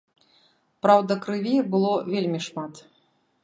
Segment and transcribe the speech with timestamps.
[0.85, 2.73] Праўда, крыві было вельмі шмат.